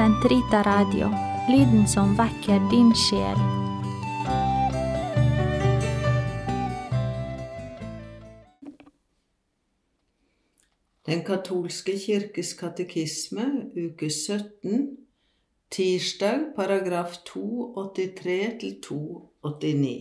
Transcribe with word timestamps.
Sentrita 0.00 0.62
Radio, 0.62 1.10
lyden 1.48 1.88
som 1.88 2.14
vekker 2.16 2.62
din 2.70 2.88
sjel. 2.96 3.36
Den 11.04 11.20
katolske 11.26 11.98
kirkes 12.00 12.54
katekisme, 12.56 13.44
uke 13.76 14.08
17, 14.08 14.88
tirsdag, 15.68 16.48
paragraf 16.56 17.20
283 17.28 18.40
til 18.64 18.76
289. 18.88 19.96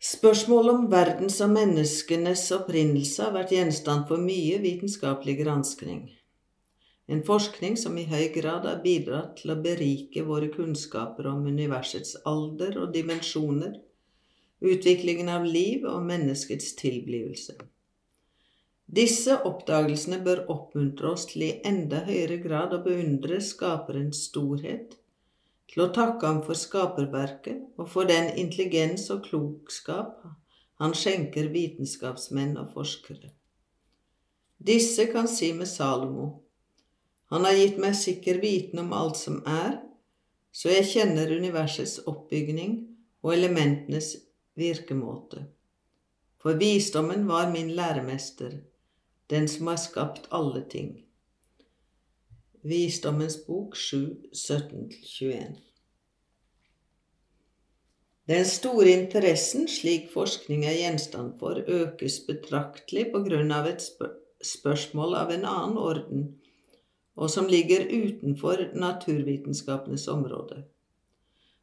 Spørsmålet 0.00 0.74
om 0.74 0.90
verdens 0.90 1.38
og 1.38 1.54
menneskenes 1.54 2.48
opprinnelse 2.58 3.28
har 3.28 3.36
vært 3.38 3.60
gjenstand 3.60 4.08
for 4.10 4.18
mye 4.18 4.58
vitenskapelig 4.58 5.44
granskning. 5.44 6.08
En 7.10 7.24
forskning 7.26 7.74
som 7.80 7.96
i 7.98 8.04
høy 8.06 8.28
grad 8.36 8.68
har 8.68 8.82
bidratt 8.84 9.40
til 9.40 9.50
å 9.50 9.58
berike 9.64 10.22
våre 10.26 10.46
kunnskaper 10.52 11.26
om 11.26 11.46
universets 11.50 12.14
alder 12.28 12.76
og 12.84 12.92
dimensjoner, 12.94 13.72
utviklingen 14.62 15.30
av 15.32 15.46
liv 15.48 15.86
og 15.90 16.04
menneskets 16.06 16.76
tilblivelse. 16.78 17.56
Disse 18.90 19.36
oppdagelsene 19.46 20.20
bør 20.22 20.44
oppmuntre 20.54 21.10
oss 21.10 21.26
til 21.30 21.48
i 21.48 21.50
enda 21.66 22.04
høyere 22.06 22.38
grad 22.42 22.72
å 22.74 22.82
beundre 22.84 23.40
Skaperens 23.42 24.24
storhet, 24.28 24.94
til 25.70 25.84
å 25.84 25.92
takke 25.94 26.26
ham 26.26 26.40
for 26.46 26.58
skaperverket 26.58 27.78
og 27.78 27.90
for 27.90 28.06
den 28.10 28.32
intelligens 28.38 29.08
og 29.14 29.24
klokskap 29.26 30.22
han 30.82 30.94
skjenker 30.96 31.50
vitenskapsmenn 31.54 32.56
og 32.58 32.70
forskere. 32.74 33.30
Disse 34.58 35.06
kan 35.12 35.30
si 35.30 35.52
med 35.54 35.70
Salomo, 35.70 36.28
Han 37.30 37.46
har 37.46 37.54
gitt 37.54 37.78
meg 37.78 37.94
sikker 37.94 38.40
viten 38.42 38.82
om 38.82 38.92
alt 38.96 39.18
som 39.20 39.38
er, 39.46 39.78
så 40.50 40.72
jeg 40.72 40.88
kjenner 40.90 41.30
universets 41.30 42.00
oppbygning 42.10 42.74
og 43.22 43.36
elementenes 43.36 44.16
virkemåte. 44.58 45.44
For 46.42 46.58
visdommen 46.58 47.28
var 47.28 47.52
min 47.52 47.70
læremester, 47.76 48.58
den 49.30 49.48
som 49.48 49.70
har 49.70 49.78
skapt 49.78 50.26
alle 50.34 50.64
ting. 50.72 50.94
Visdommens 52.66 53.38
bok 53.46 53.76
7, 53.76 53.96
17-21 54.34 55.54
Den 58.28 58.44
store 58.44 58.90
interessen 58.90 59.68
slik 59.68 60.10
forskning 60.12 60.66
er 60.68 60.76
gjenstand 60.76 61.38
for, 61.40 61.62
økes 61.62 62.20
betraktelig 62.26 63.06
på 63.14 63.22
grunn 63.24 63.54
av 63.54 63.70
et 63.70 63.84
spør 63.84 64.16
spørsmål 64.40 65.14
av 65.18 65.32
en 65.34 65.42
annen 65.44 65.76
orden, 65.76 66.22
og 67.20 67.30
som 67.30 67.48
ligger 67.48 67.84
utenfor 67.84 68.70
naturvitenskapenes 68.80 70.06
område. 70.08 70.62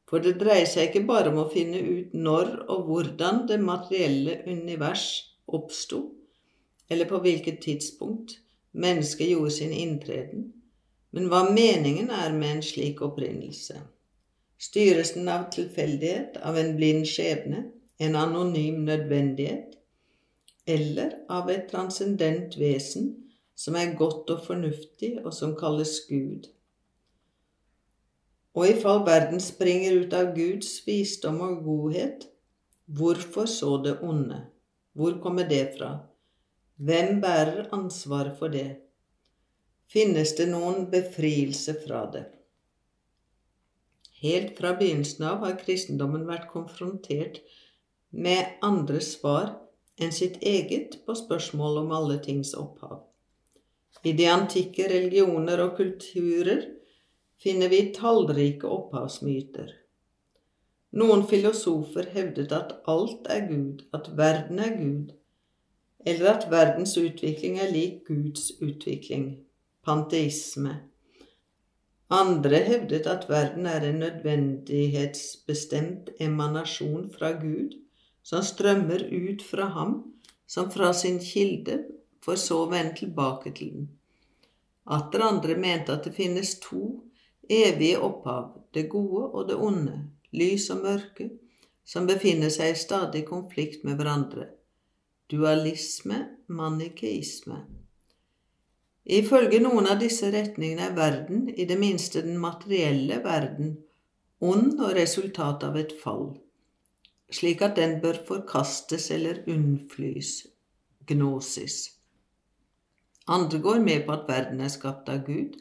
For 0.07 0.23
det 0.23 0.37
dreier 0.39 0.67
seg 0.69 0.91
ikke 0.91 1.07
bare 1.09 1.31
om 1.33 1.41
å 1.41 1.49
finne 1.51 1.81
ut 1.81 2.13
når 2.15 2.53
og 2.71 2.85
hvordan 2.87 3.41
det 3.49 3.57
materielle 3.59 4.37
univers 4.45 5.07
oppsto, 5.47 6.03
eller 6.89 7.09
på 7.09 7.19
hvilket 7.25 7.59
tidspunkt 7.65 8.37
mennesket 8.77 9.33
gjorde 9.33 9.55
sin 9.57 9.73
inntreden, 9.73 10.51
men 11.11 11.27
hva 11.31 11.47
meningen 11.49 12.11
er 12.13 12.35
med 12.37 12.57
en 12.57 12.63
slik 12.63 13.01
opprinnelse. 13.03 13.81
Styres 14.61 15.15
den 15.17 15.27
av 15.29 15.49
tilfeldighet, 15.53 16.37
av 16.45 16.57
en 16.57 16.75
blind 16.77 17.07
skjebne, 17.09 17.65
en 17.97 18.15
anonym 18.15 18.85
nødvendighet, 18.85 19.73
eller 20.67 21.17
av 21.33 21.49
et 21.49 21.65
transcendent 21.71 22.57
vesen 22.61 23.15
som 23.57 23.75
er 23.75 23.95
godt 23.97 24.29
og 24.33 24.45
fornuftig, 24.45 25.17
og 25.25 25.33
som 25.33 25.55
kalles 25.57 25.99
Gud? 26.09 26.47
Og 28.57 28.69
ifall 28.71 29.03
verden 29.05 29.41
springer 29.43 29.99
ut 30.01 30.13
av 30.17 30.33
Guds 30.37 30.71
visdom 30.85 31.41
og 31.45 31.63
godhet, 31.65 32.27
hvorfor 32.85 33.49
så 33.49 33.77
det 33.83 33.99
onde? 34.05 34.43
Hvor 34.97 35.19
kommer 35.21 35.49
det 35.49 35.73
fra? 35.77 35.95
Hvem 36.77 37.21
bærer 37.21 37.73
ansvaret 37.73 38.37
for 38.39 38.53
det? 38.53 38.69
finnes 39.91 40.33
det 40.35 40.49
noen 40.51 40.87
befrielse 40.91 41.75
fra 41.85 42.03
det. 42.11 42.25
Helt 44.21 44.57
fra 44.57 44.73
begynnelsen 44.79 45.27
av 45.29 45.43
har 45.45 45.59
kristendommen 45.61 46.25
vært 46.27 46.49
konfrontert 46.51 47.39
med 48.11 48.57
andre 48.65 49.01
svar 49.03 49.53
enn 50.01 50.13
sitt 50.13 50.41
eget 50.41 50.99
på 51.05 51.15
spørsmål 51.17 51.83
om 51.83 51.93
alle 51.99 52.17
tings 52.23 52.53
opphav. 52.57 53.03
I 54.03 54.13
de 54.13 54.27
antikke 54.29 54.89
religioner 54.91 55.61
og 55.63 55.77
kulturer 55.79 56.67
finner 57.41 57.69
vi 57.71 57.93
tallrike 57.95 58.67
opphavsmyter. 58.69 59.71
Noen 60.97 61.27
filosofer 61.29 62.07
hevdet 62.13 62.51
at 62.55 62.71
alt 62.89 63.27
er 63.29 63.47
Gud, 63.49 63.81
at 63.93 64.17
verden 64.17 64.59
er 64.63 64.77
Gud, 64.77 65.11
eller 66.07 66.29
at 66.31 66.51
verdens 66.51 66.97
utvikling 66.97 67.59
er 67.59 67.71
lik 67.73 68.07
Guds 68.07 68.51
utvikling, 68.63 69.37
panteisme. 69.85 70.75
Andre 72.09 72.57
hevdet 72.63 73.07
at 73.11 73.29
verden 73.29 73.65
er 73.67 73.81
en 73.83 73.99
nødvendighetsbestemt 73.99 76.09
emanasjon 76.23 77.11
fra 77.11 77.31
Gud, 77.41 77.71
som 78.23 78.43
strømmer 78.43 79.03
ut 79.11 79.43
fra 79.43 79.65
ham 79.75 80.13
som 80.47 80.71
fra 80.71 80.93
sin 80.95 81.19
kilde, 81.19 81.83
for 82.27 82.35
så 82.35 82.65
å 82.65 82.71
vende 82.71 82.97
tilbake 82.99 83.53
til 83.55 83.71
den. 83.71 83.87
Atter 84.91 85.23
andre 85.23 85.55
mente 85.59 85.95
at 85.95 86.03
det 86.07 86.15
finnes 86.15 86.57
to 86.63 86.81
evige 87.47 88.01
opphav, 88.03 88.51
det 88.75 88.89
gode 88.91 89.23
og 89.31 89.47
det 89.47 89.55
onde, 89.55 89.97
lys 90.35 90.67
og 90.75 90.83
mørke, 90.83 91.29
som 91.87 92.07
befinner 92.07 92.51
seg 92.51 92.73
i 92.73 92.79
stadig 92.79 93.23
konflikt 93.29 93.87
med 93.87 93.95
hverandre. 93.99 94.49
Dualisme, 95.31 96.19
manikeisme. 96.47 97.63
Ifølge 99.07 99.59
noen 99.63 99.87
av 99.87 100.01
disse 100.03 100.27
retningene 100.31 100.89
er 100.89 100.95
verden, 100.95 101.47
i 101.47 101.63
det 101.67 101.79
minste 101.79 102.23
den 102.25 102.39
materielle 102.43 103.21
verden, 103.23 103.77
ond 104.43 104.81
og 104.83 104.95
resultat 104.99 105.63
av 105.63 105.79
et 105.79 105.95
fall, 106.01 106.33
slik 107.31 107.63
at 107.63 107.79
den 107.79 108.01
bør 108.03 108.19
forkastes 108.27 109.07
eller 109.15 109.45
unnflys, 109.47 110.41
gnosis. 111.07 111.96
Andre 113.27 113.59
går 113.59 113.79
med 113.83 114.05
på 114.05 114.13
at 114.15 114.27
verden 114.29 114.61
er 114.63 114.71
skapt 114.71 115.09
av 115.11 115.25
Gud, 115.27 115.57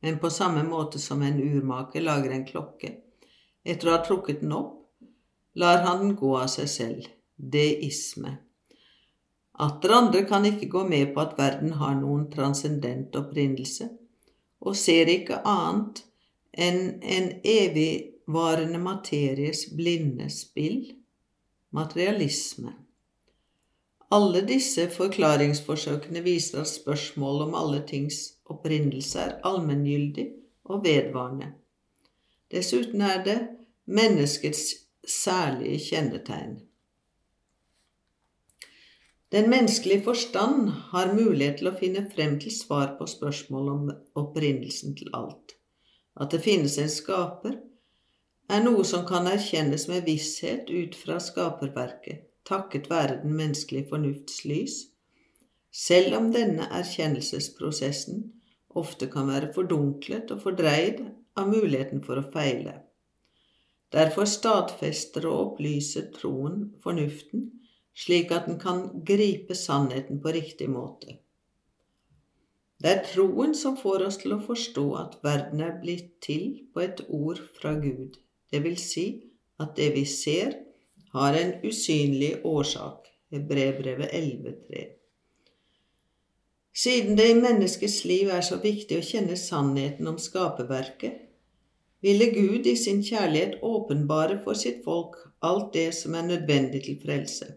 men 0.00 0.18
på 0.22 0.30
samme 0.30 0.62
måte 0.64 1.00
som 1.02 1.22
en 1.22 1.40
urmaker 1.42 2.04
lager 2.04 2.34
en 2.34 2.46
klokke. 2.46 2.92
Etter 3.64 3.90
å 3.90 3.96
ha 3.96 4.04
trukket 4.04 4.44
den 4.44 4.54
opp, 4.56 4.76
lar 5.58 5.82
han 5.84 6.04
den 6.04 6.14
gå 6.16 6.30
av 6.38 6.46
seg 6.52 6.70
selv. 6.70 7.08
Deisme. 7.36 8.36
Atter 9.60 9.92
andre 9.92 10.22
kan 10.28 10.46
ikke 10.48 10.70
gå 10.72 10.84
med 10.88 11.10
på 11.14 11.20
at 11.24 11.34
verden 11.38 11.74
har 11.80 11.96
noen 11.98 12.28
transcendent 12.32 13.16
opprinnelse, 13.18 13.90
og 14.60 14.76
ser 14.76 15.10
ikke 15.12 15.42
annet 15.48 16.02
enn 16.52 16.80
en 17.00 17.28
evigvarende 17.44 18.80
materies 18.80 19.66
blinde 19.76 20.28
spill, 20.32 20.84
materialisme. 21.76 22.72
Alle 24.10 24.40
disse 24.42 24.88
forklaringsforsøkene 24.90 26.22
viser 26.24 26.64
at 26.64 26.70
spørsmålet 26.70 27.48
om 27.48 27.54
alle 27.54 27.82
tings 27.86 28.16
opprinnelse 28.50 29.20
er 29.22 29.36
allmenngyldig 29.46 30.26
og 30.64 30.84
vedvarende. 30.84 31.52
Dessuten 32.50 33.04
er 33.06 33.22
det 33.24 33.38
menneskets 33.86 34.64
særlige 35.06 35.78
kjennetegn. 35.84 36.58
Den 39.30 39.50
menneskelige 39.50 40.02
forstand 40.02 40.68
har 40.90 41.14
mulighet 41.14 41.60
til 41.60 41.70
å 41.70 41.76
finne 41.78 42.02
frem 42.10 42.34
til 42.42 42.50
svar 42.50 42.96
på 42.98 43.06
spørsmål 43.06 43.68
om 43.74 43.84
opprinnelsen 44.18 44.96
til 44.98 45.12
alt. 45.14 45.54
At 46.18 46.34
det 46.34 46.42
finnes 46.42 46.74
en 46.82 46.90
skaper, 46.90 47.60
er 48.50 48.64
noe 48.64 48.82
som 48.84 49.06
kan 49.06 49.30
erkjennes 49.30 49.86
med 49.86 50.02
visshet 50.10 50.66
ut 50.66 50.98
fra 50.98 51.20
skaperverket, 51.22 52.26
takket 52.48 52.90
være 52.90 53.20
den 53.22 53.36
menneskelige 53.38 53.88
fornufts 53.92 54.44
lys, 54.44 54.76
selv 55.70 56.16
om 56.18 56.32
denne 56.34 56.66
erkjennelsesprosessen 56.80 58.24
ofte 58.80 59.06
kan 59.10 59.30
være 59.30 59.52
fordunklet 59.54 60.30
og 60.34 60.42
fordreid 60.42 61.04
av 61.38 61.50
muligheten 61.50 62.02
for 62.06 62.18
å 62.18 62.26
feile. 62.32 62.80
Derfor 63.90 64.28
stadfester 64.30 65.26
og 65.26 65.40
opplyser 65.44 66.10
troen 66.14 66.68
fornuften 66.82 67.48
slik 68.00 68.30
at 68.32 68.46
den 68.48 68.58
kan 68.60 68.84
gripe 69.06 69.54
sannheten 69.54 70.20
på 70.22 70.32
riktig 70.34 70.70
måte. 70.70 71.18
Det 72.80 72.90
er 72.90 73.02
troen 73.04 73.52
som 73.54 73.76
får 73.76 74.06
oss 74.06 74.16
til 74.22 74.32
å 74.36 74.40
forstå 74.44 74.84
at 74.96 75.18
verden 75.24 75.60
er 75.66 75.74
blitt 75.82 76.14
til 76.24 76.62
på 76.72 76.80
et 76.86 77.02
ord 77.08 77.42
fra 77.58 77.74
Gud, 77.76 78.16
det 78.50 78.62
vil 78.64 78.78
si 78.80 79.06
at 79.60 79.74
det 79.76 79.90
vi 79.98 80.06
ser, 80.08 80.56
har 81.12 81.34
en 81.34 81.52
usynlig 81.64 82.40
årsak. 82.44 83.06
Hebrebrevet 83.30 84.10
11,3. 84.10 84.84
Siden 86.74 87.16
det 87.16 87.28
i 87.30 87.34
menneskets 87.34 88.04
liv 88.04 88.30
er 88.30 88.42
så 88.46 88.56
viktig 88.62 88.98
å 88.98 89.06
kjenne 89.06 89.36
sannheten 89.38 90.06
om 90.10 90.18
skaperverket, 90.18 91.26
ville 92.00 92.30
Gud 92.32 92.66
i 92.66 92.76
sin 92.80 93.02
kjærlighet 93.04 93.58
åpenbare 93.66 94.38
for 94.44 94.58
sitt 94.58 94.80
folk 94.84 95.18
alt 95.44 95.72
det 95.74 95.90
som 95.94 96.14
er 96.14 96.28
nødvendig 96.30 96.84
til 96.86 96.98
frelse. 97.02 97.50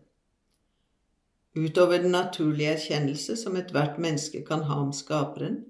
Utover 1.55 2.01
den 2.01 2.11
naturlige 2.11 2.73
erkjennelse 2.73 3.37
som 3.39 3.55
ethvert 3.55 3.99
menneske 4.01 4.41
kan 4.45 4.65
ha 4.67 4.81
om 4.81 4.91
Skaperen, 4.93 5.61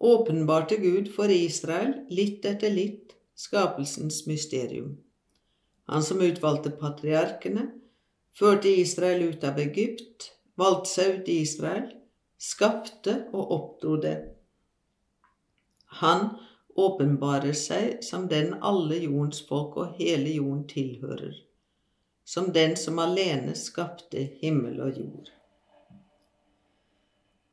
åpenbarte 0.00 0.76
Gud 0.80 1.12
for 1.16 1.32
Israel 1.32 1.94
litt 2.08 2.44
etter 2.48 2.72
litt 2.72 3.16
skapelsens 3.36 4.26
mysterium. 4.28 4.98
Han 5.90 6.04
som 6.06 6.20
utvalgte 6.22 6.70
patriarkene, 6.70 7.64
førte 8.38 8.70
Israel 8.70 9.24
ut 9.32 9.44
av 9.44 9.58
Egypt, 9.58 10.28
valgte 10.60 10.90
seg 10.90 11.16
ut 11.16 11.30
i 11.32 11.40
Israel, 11.42 11.88
skapte 12.38 13.16
og 13.34 13.50
oppdro 13.56 13.96
det. 14.04 14.14
Han 15.98 16.28
åpenbarer 16.78 17.56
seg 17.58 18.04
som 18.06 18.28
den 18.30 18.54
alle 18.62 19.00
jordens 19.02 19.42
folk 19.48 19.76
og 19.82 19.98
hele 19.98 20.30
jorden 20.36 20.62
tilhører, 20.70 21.34
som 22.24 22.52
den 22.54 22.78
som 22.78 23.02
alene 23.02 23.56
skapte 23.58 24.22
himmel 24.44 24.78
og 24.86 25.02
jord. 25.02 25.34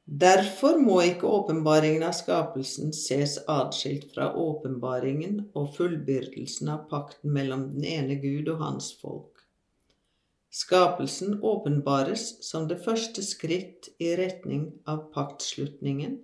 Derfor 0.07 0.77
må 0.79 1.01
ikke 1.03 1.27
åpenbaringen 1.27 2.05
av 2.07 2.13
skapelsen 2.15 2.93
ses 2.95 3.33
atskilt 3.51 4.13
fra 4.13 4.29
åpenbaringen 4.39 5.41
og 5.51 5.73
fullbyrdelsen 5.75 6.71
av 6.71 6.85
pakten 6.87 7.33
mellom 7.35 7.65
den 7.73 7.83
ene 7.83 8.15
Gud 8.21 8.47
og 8.53 8.63
hans 8.63 8.93
folk. 9.01 9.43
Skapelsen 10.47 11.41
åpenbares 11.43 12.37
som 12.47 12.69
det 12.71 12.79
første 12.85 13.21
skritt 13.21 13.91
i 13.99 14.15
retning 14.15 14.69
av 14.87 15.09
paktslutningen, 15.11 16.21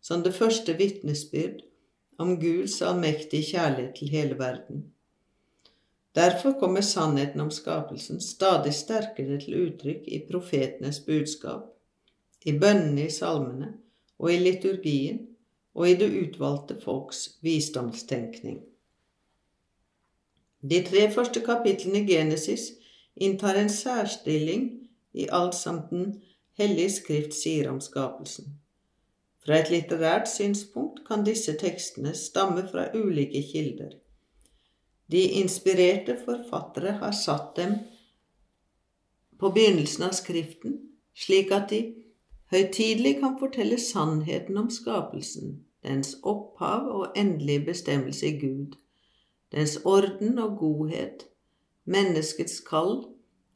som 0.00 0.24
det 0.24 0.32
første 0.32 0.72
vitnesbyrd 0.80 1.60
om 2.18 2.38
Guds 2.40 2.80
allmektige 2.80 3.52
kjærlighet 3.52 3.98
til 4.00 4.14
hele 4.16 4.38
verden. 4.40 4.86
Derfor 6.16 6.56
kommer 6.58 6.80
sannheten 6.80 7.44
om 7.44 7.52
skapelsen 7.52 8.24
stadig 8.24 8.72
sterkere 8.74 9.36
til 9.42 9.66
uttrykk 9.68 10.08
i 10.08 10.24
profetenes 10.30 11.04
budskap, 11.04 11.74
i 12.44 12.54
bønnene 12.58 13.06
i 13.06 13.10
salmene 13.10 13.72
og 14.18 14.32
i 14.32 14.38
liturgien 14.42 15.24
og 15.74 15.88
i 15.88 15.96
det 15.98 16.08
utvalgte 16.22 16.78
folks 16.82 17.38
visdomstenkning. 17.42 18.60
De 20.62 20.82
tre 20.84 21.04
første 21.14 21.40
kapitlene 21.46 22.02
i 22.02 22.08
Genesis 22.08 22.72
inntar 23.16 23.58
en 23.58 23.70
særstilling 23.70 24.64
i 25.14 25.28
alt 25.30 25.54
som 25.54 25.82
Den 25.90 26.22
hellige 26.58 26.90
skrift 26.90 27.34
sier 27.34 27.70
om 27.70 27.80
skapelsen. 27.80 28.58
Fra 29.44 29.60
et 29.62 29.70
litterært 29.70 30.28
synspunkt 30.28 31.04
kan 31.06 31.22
disse 31.24 31.54
tekstene 31.56 32.14
stamme 32.14 32.66
fra 32.68 32.88
ulike 32.94 33.42
kilder. 33.52 33.94
De 35.08 35.22
inspirerte 35.40 36.18
forfattere 36.24 36.98
har 37.00 37.14
satt 37.16 37.54
dem 37.56 37.78
på 39.38 39.50
begynnelsen 39.54 40.08
av 40.08 40.12
Skriften, 40.18 40.74
slik 41.14 41.54
at 41.54 41.70
de 41.70 41.80
høytidelig 42.52 43.18
kan 43.20 43.36
fortelle 43.40 43.78
sannheten 43.80 44.56
om 44.56 44.70
skapelsen, 44.70 45.58
dens 45.84 46.16
opphav 46.22 46.88
og 46.88 47.12
endelige 47.16 47.64
bestemmelse 47.64 48.26
i 48.26 48.38
Gud, 48.40 48.76
dens 49.52 49.78
orden 49.84 50.38
og 50.38 50.58
godhet, 50.58 51.26
menneskets 51.84 52.60
kall 52.60 53.04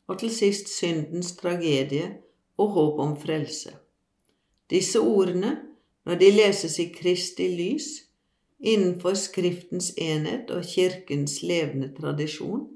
og 0.07 0.19
til 0.19 0.31
sist 0.31 0.69
syndens 0.69 1.37
tragedie 1.37 2.17
og 2.57 2.69
håp 2.69 3.01
om 3.01 3.17
frelse. 3.21 3.75
Disse 4.71 5.01
ordene, 5.01 5.59
når 6.05 6.15
de 6.15 6.31
leses 6.31 6.79
i 6.79 6.89
Kristi 6.95 7.49
lys, 7.57 7.89
innenfor 8.61 9.15
Skriftens 9.15 9.93
enhet 9.99 10.51
og 10.51 10.65
Kirkens 10.65 11.43
levende 11.43 11.93
tradisjon, 12.01 12.69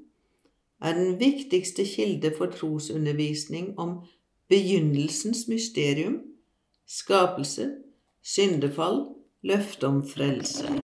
er 0.81 0.93
den 0.93 1.19
viktigste 1.19 1.85
kilde 1.85 2.33
for 2.37 2.45
trosundervisning 2.45 3.79
om 3.79 3.97
begynnelsens 4.49 5.47
mysterium, 5.47 6.21
skapelse, 6.87 7.71
syndefall, 8.23 9.05
løfte 9.41 9.87
om 9.87 10.03
frelse. 10.09 10.67